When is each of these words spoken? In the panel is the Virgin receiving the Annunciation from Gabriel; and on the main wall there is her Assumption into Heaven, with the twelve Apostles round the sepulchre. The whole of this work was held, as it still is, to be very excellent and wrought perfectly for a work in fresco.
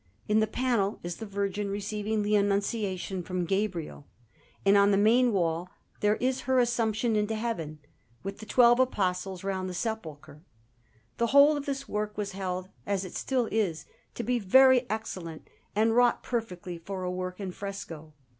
In 0.27 0.39
the 0.39 0.47
panel 0.47 0.99
is 1.03 1.17
the 1.17 1.27
Virgin 1.27 1.69
receiving 1.69 2.23
the 2.23 2.35
Annunciation 2.35 3.21
from 3.21 3.45
Gabriel; 3.45 4.07
and 4.65 4.75
on 4.75 4.89
the 4.89 4.97
main 4.97 5.31
wall 5.31 5.69
there 5.99 6.15
is 6.15 6.41
her 6.49 6.57
Assumption 6.57 7.15
into 7.15 7.35
Heaven, 7.35 7.77
with 8.23 8.39
the 8.39 8.47
twelve 8.47 8.79
Apostles 8.79 9.43
round 9.43 9.69
the 9.69 9.75
sepulchre. 9.75 10.41
The 11.17 11.27
whole 11.27 11.55
of 11.55 11.67
this 11.67 11.87
work 11.87 12.17
was 12.17 12.31
held, 12.31 12.69
as 12.87 13.05
it 13.05 13.13
still 13.15 13.45
is, 13.51 13.85
to 14.15 14.23
be 14.23 14.39
very 14.39 14.89
excellent 14.89 15.47
and 15.75 15.95
wrought 15.95 16.23
perfectly 16.23 16.79
for 16.79 17.03
a 17.03 17.11
work 17.11 17.39
in 17.39 17.51
fresco. 17.51 18.11